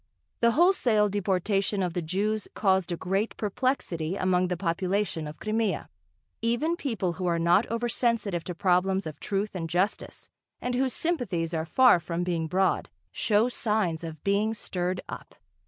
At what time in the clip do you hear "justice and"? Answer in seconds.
9.69-10.73